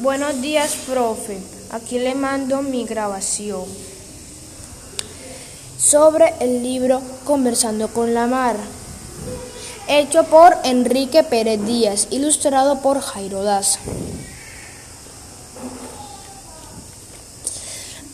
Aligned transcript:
Buenos 0.00 0.42
días, 0.42 0.74
profe. 0.88 1.38
Aquí 1.70 2.00
le 2.00 2.16
mando 2.16 2.62
mi 2.62 2.84
grabación 2.84 3.64
sobre 5.78 6.34
el 6.40 6.64
libro 6.64 7.00
Conversando 7.24 7.86
con 7.86 8.12
la 8.12 8.26
Mar, 8.26 8.56
hecho 9.86 10.24
por 10.24 10.56
Enrique 10.64 11.22
Pérez 11.22 11.64
Díaz, 11.64 12.08
ilustrado 12.10 12.80
por 12.80 13.00
Jairo 13.00 13.44
Daza. 13.44 13.78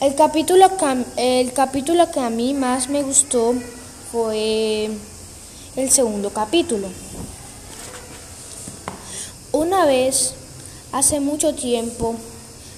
El 0.00 0.14
capítulo, 0.14 0.76
que, 0.76 1.04
el 1.16 1.54
capítulo 1.54 2.10
que 2.10 2.20
a 2.20 2.28
mí 2.28 2.52
más 2.52 2.90
me 2.90 3.02
gustó 3.02 3.54
fue 4.12 4.90
el 5.76 5.90
segundo 5.90 6.28
capítulo. 6.28 6.88
Una 9.52 9.86
vez, 9.86 10.34
hace 10.92 11.20
mucho 11.20 11.54
tiempo, 11.54 12.16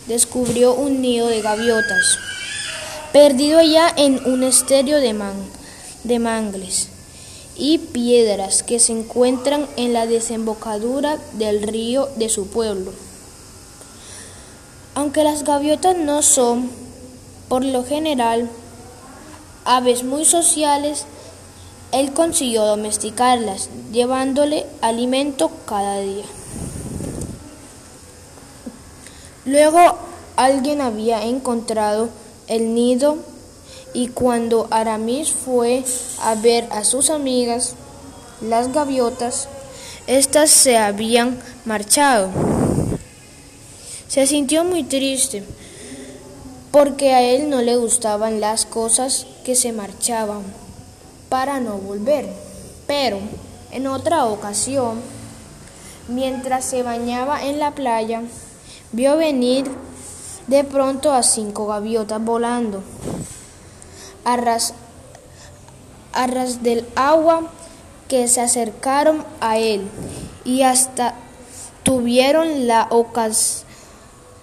descubrió 0.07 0.75
un 0.75 1.01
nido 1.01 1.29
de 1.29 1.43
gaviotas, 1.43 2.19
perdido 3.13 3.59
allá 3.59 3.93
en 3.97 4.25
un 4.27 4.43
estéreo 4.43 4.99
de, 4.99 5.15
de 6.05 6.19
mangles 6.19 6.89
y 7.57 7.79
piedras 7.79 8.63
que 8.63 8.81
se 8.81 8.93
encuentran 8.93 9.69
en 9.77 9.93
la 9.93 10.07
desembocadura 10.07 11.19
del 11.35 11.63
río 11.63 12.09
de 12.17 12.29
su 12.29 12.49
pueblo. 12.49 12.93
Aunque 14.95 15.25
las 15.25 15.45
gaviotas 15.45 15.97
no 15.97 16.23
son, 16.23 16.71
por 17.49 17.65
lo 17.65 17.85
general, 17.85 18.49
aves 19.65 20.05
muy 20.05 20.25
sociales, 20.25 21.07
él 21.93 22.13
consiguió 22.13 22.65
domesticarlas, 22.65 23.69
llevándole 23.93 24.67
alimento 24.81 25.51
cada 25.67 26.01
día. 26.01 26.25
Luego 29.53 29.99
alguien 30.37 30.81
había 30.81 31.25
encontrado 31.25 32.09
el 32.47 32.75
nido 32.75 33.19
y 33.93 34.09
cuando 34.09 34.67
Aramis 34.71 35.31
fue 35.31 35.85
a 36.23 36.35
ver 36.37 36.67
a 36.71 36.85
sus 36.85 37.11
amigas, 37.11 37.75
las 38.41 38.73
gaviotas, 38.73 39.49
éstas 40.07 40.49
se 40.49 40.79
habían 40.79 41.39
marchado. 41.67 42.31
Se 44.09 44.27
sintió 44.27 44.65
muy 44.65 44.85
triste 44.85 45.45
porque 46.71 47.13
a 47.13 47.21
él 47.21 47.51
no 47.51 47.61
le 47.61 47.77
gustaban 47.77 48.41
las 48.41 48.65
cosas 48.65 49.27
que 49.45 49.55
se 49.55 49.73
marchaban 49.73 50.45
para 51.29 51.61
no 51.61 51.77
volver. 51.77 52.27
Pero 52.87 53.19
en 53.71 53.87
otra 53.87 54.25
ocasión, 54.25 55.03
mientras 56.09 56.65
se 56.65 56.83
bañaba 56.83 57.45
en 57.45 57.59
la 57.59 57.73
playa, 57.73 58.23
vio 58.93 59.17
venir 59.17 59.71
de 60.47 60.65
pronto 60.65 61.13
a 61.13 61.23
cinco 61.23 61.67
gaviotas 61.67 62.23
volando 62.23 62.83
a 64.25 64.37
ras, 64.37 64.75
del 66.63 66.87
agua 66.95 67.51
que 68.09 68.29
se 68.29 68.41
acercaron 68.41 69.25
a 69.41 69.59
él 69.59 69.89
y 70.45 70.63
hasta 70.63 71.15
tuvieron 71.83 72.67
la 72.67 72.89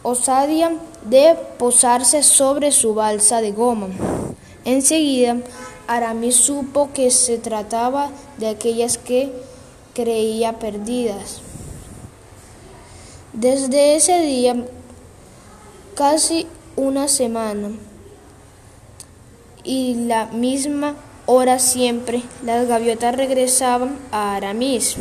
osadía 0.04 0.72
de 1.06 1.38
posarse 1.58 2.24
sobre 2.24 2.72
su 2.72 2.94
balsa 2.94 3.42
de 3.42 3.52
goma. 3.52 3.88
Enseguida, 4.66 5.38
Aramis 5.88 6.36
supo 6.36 6.92
que 6.94 7.12
se 7.12 7.38
trataba 7.38 8.10
de 8.38 8.50
aquellas 8.50 8.98
que 8.98 9.32
creía 9.94 10.60
perdidas. 10.60 11.42
Desde 13.34 13.96
ese 13.96 14.22
día, 14.22 14.56
casi 15.96 16.48
una 16.76 17.08
semana, 17.08 17.70
y 19.64 19.94
la 20.08 20.26
misma 20.28 20.96
hora 21.28 21.60
siempre, 21.60 22.24
las 22.44 22.68
gaviotas 22.68 23.16
regresaban 23.16 24.00
a 24.12 24.36
Aramis 24.36 24.96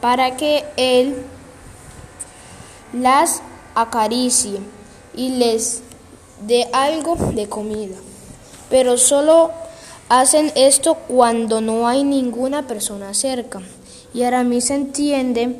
para 0.00 0.36
que 0.36 0.64
él 0.76 1.16
las 2.92 3.42
acaricie 3.74 4.60
y 5.16 5.30
les 5.30 5.82
dé 6.46 6.68
algo 6.72 7.16
de 7.16 7.48
comida. 7.48 7.96
Pero 8.70 8.98
solo 8.98 9.50
hacen 10.08 10.52
esto 10.54 10.94
cuando 10.94 11.60
no 11.60 11.88
hay 11.88 12.04
ninguna 12.04 12.68
persona 12.68 13.14
cerca. 13.14 13.62
Y 14.14 14.22
Aramis 14.22 14.70
entiende 14.70 15.56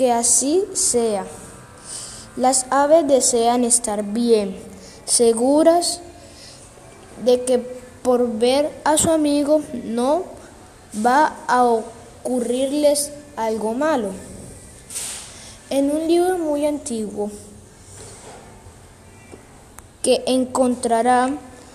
que 0.00 0.10
así 0.10 0.64
sea. 0.72 1.26
Las 2.34 2.64
aves 2.70 3.06
desean 3.06 3.64
estar 3.64 4.02
bien, 4.02 4.56
seguras 5.04 6.00
de 7.22 7.44
que 7.44 7.58
por 8.02 8.26
ver 8.38 8.70
a 8.84 8.96
su 8.96 9.10
amigo 9.10 9.60
no 9.84 10.24
va 11.04 11.36
a 11.46 11.64
ocurrirles 11.64 13.12
algo 13.36 13.74
malo. 13.74 14.12
En 15.68 15.90
un 15.90 16.08
libro 16.08 16.38
muy 16.38 16.64
antiguo 16.64 17.30
que 20.02 20.24
encontrará 20.26 21.28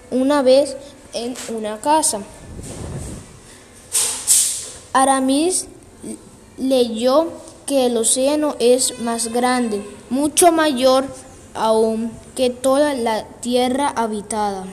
una 0.09 0.41
vez 0.41 0.75
en 1.14 1.35
una 1.56 1.80
casa. 1.80 2.22
Aramis 4.94 5.68
leyó 6.58 7.44
que 7.66 7.88
el 7.88 7.98
océano 7.98 8.56
es 8.59 9.00
más 9.00 9.31
grande, 9.34 9.84
mucho 10.09 10.52
mayor 10.52 11.06
aún 11.53 12.12
que 12.36 12.50
toda 12.50 12.94
la 12.94 13.26
tierra 13.42 13.88
habitada. 13.88 14.66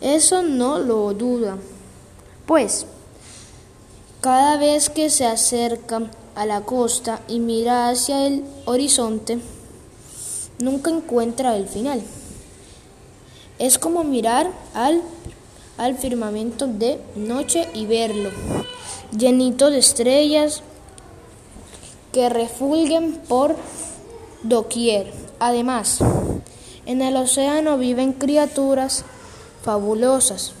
Eso 0.00 0.42
no 0.42 0.78
lo 0.78 1.12
duda, 1.12 1.58
pues 2.46 2.86
cada 4.20 4.56
vez 4.56 4.90
que 4.90 5.10
se 5.10 5.26
acerca 5.26 6.02
a 6.34 6.46
la 6.46 6.62
costa 6.62 7.20
y 7.28 7.40
mira 7.40 7.88
hacia 7.88 8.26
el 8.26 8.44
horizonte, 8.64 9.38
nunca 10.60 10.90
encuentra 10.90 11.56
el 11.56 11.68
final. 11.68 12.02
Es 13.58 13.78
como 13.78 14.04
mirar 14.04 14.52
al, 14.74 15.02
al 15.76 15.98
firmamento 15.98 16.66
de 16.66 17.00
noche 17.16 17.68
y 17.74 17.86
verlo, 17.86 18.30
llenito 19.16 19.70
de 19.70 19.78
estrellas 19.78 20.62
que 22.12 22.28
refulguen 22.28 23.14
por 23.28 23.56
doquier. 24.42 25.12
Además, 25.38 25.98
en 26.86 27.02
el 27.02 27.16
océano 27.16 27.78
viven 27.78 28.12
criaturas 28.12 29.04
fabulosas, 29.62 30.52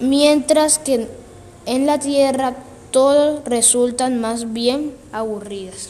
mientras 0.00 0.78
que 0.78 1.08
en 1.66 1.86
la 1.86 1.98
tierra 1.98 2.54
todos 2.90 3.44
resultan 3.44 4.20
más 4.20 4.52
bien 4.52 4.94
aburridas. 5.12 5.88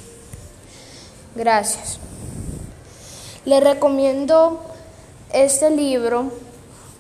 Gracias. 1.35 1.99
Le 3.45 3.61
recomiendo 3.61 4.61
este 5.33 5.71
libro 5.71 6.33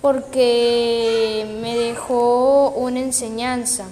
porque 0.03 1.47
me 1.63 1.79
dejó 1.79 2.69
una 2.77 3.01
enseñanza 3.01 3.87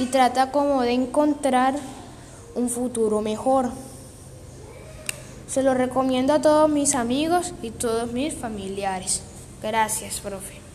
y 0.00 0.06
trata 0.06 0.50
como 0.50 0.80
de 0.80 0.92
encontrar 0.92 1.74
un 2.54 2.70
futuro 2.70 3.20
mejor. 3.20 3.68
Se 5.46 5.62
lo 5.62 5.74
recomiendo 5.74 6.32
a 6.32 6.40
todos 6.40 6.70
mis 6.70 6.94
amigos 6.94 7.52
y 7.60 7.70
todos 7.70 8.10
mis 8.10 8.32
familiares. 8.32 9.22
Gracias, 9.62 10.20
profe. 10.20 10.69